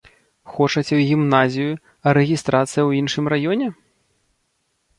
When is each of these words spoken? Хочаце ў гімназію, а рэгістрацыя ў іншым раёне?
Хочаце 0.53 0.83
ў 0.95 1.01
гімназію, 1.09 1.73
а 2.05 2.15
рэгістрацыя 2.19 2.81
ў 2.85 2.91
іншым 3.05 3.25
раёне? 3.35 3.67